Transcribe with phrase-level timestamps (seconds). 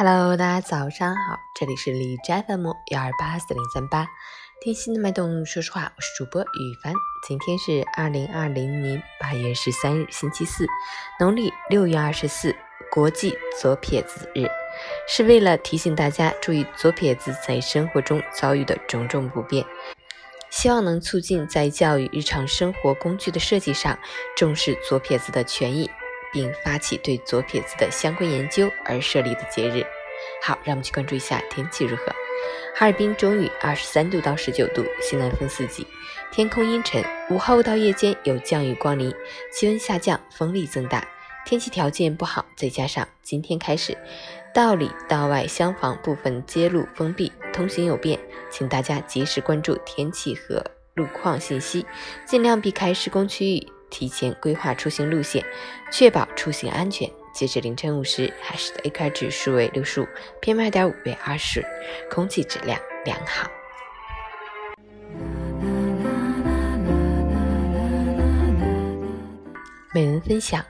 [0.00, 4.06] Hello，大家早上好，这里是李斋 FM 幺二八四零三八，
[4.60, 6.94] 听心的脉动，说实话，我是主播雨帆。
[7.26, 10.68] 今天是二零二零年八月十三日，星期四，
[11.18, 12.54] 农历六月二十四，
[12.92, 14.46] 国际左撇子日，
[15.08, 19.66] 是为了提醒大家注意左撇子在生活中遭遇的种种不便，
[20.48, 23.98] 希望能促进在教育日常生活工具的设计上
[24.36, 25.90] 重视左撇子的权益。
[26.32, 29.84] 并发起对左撇子的相关研究而设立的节日。
[30.42, 32.04] 好，让我们去关注一下天气如何。
[32.74, 35.86] 哈尔滨中雨，二十三度到十九度，西南风四级，
[36.30, 39.12] 天空阴沉，午后到夜间有降雨光临，
[39.52, 41.06] 气温下降，风力增大，
[41.44, 42.44] 天气条件不好。
[42.56, 43.96] 再加上今天开始，
[44.54, 48.18] 道里道外厢房部分街路封闭，通行有变，
[48.50, 51.84] 请大家及时关注天气和路况信息，
[52.24, 53.77] 尽量避开施工区域。
[53.90, 55.44] 提前规划出行路线，
[55.90, 57.10] 确保出行安全。
[57.34, 60.06] 截至凌晨五时，海市的 AQI 指数为六十五
[60.40, 61.64] ，PM 二点五为二十，
[62.10, 63.48] 空气质量良好。
[69.94, 70.64] 美文分享：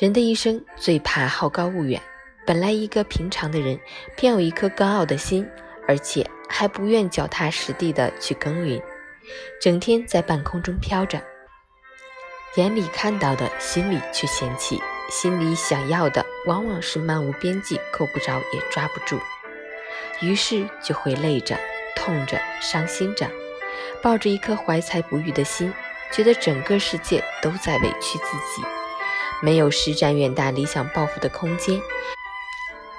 [0.00, 2.00] 人的一生最怕好高骛远。
[2.46, 3.78] 本来一个平常的人，
[4.16, 5.46] 偏有一颗高傲的心，
[5.86, 8.82] 而且还不愿脚踏实地的去耕耘，
[9.60, 11.22] 整天在半空中飘着。
[12.56, 14.76] 眼里看到的，心里却嫌弃；
[15.08, 19.20] 心里想要的，往往是漫无边际，够不着也抓不住，
[20.20, 21.56] 于是就会累着、
[21.94, 23.30] 痛着、伤心着，
[24.02, 25.72] 抱着一颗怀才不遇的心，
[26.10, 28.66] 觉得整个世界都在委屈自己，
[29.40, 31.80] 没有施展远大理想抱负的空间，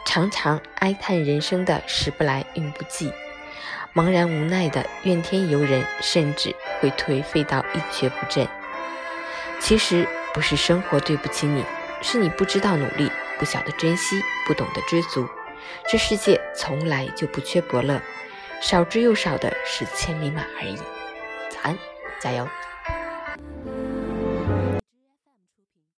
[0.06, 3.12] 常常哀叹人生的时不来运不济，
[3.94, 8.48] 茫然无奈的怨天尤人，甚至会颓废到一蹶不振。
[9.62, 11.64] 其实不是生活对不起你，
[12.02, 15.26] 是你不知道努力，不晓得珍惜，不懂得知足。
[15.88, 18.02] 这世界从来就不缺伯乐，
[18.62, 20.76] 少之又少的是千里马而已。
[21.50, 21.78] 早安，
[22.20, 22.48] 加油！